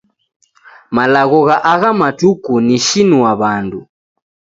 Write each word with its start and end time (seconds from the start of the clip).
Malagho 0.95 1.39
gha 1.47 1.57
agha 1.71 1.91
matuku 1.99 2.53
ni 2.65 2.77
shinua 2.85 3.31
w'andu. 3.39 3.79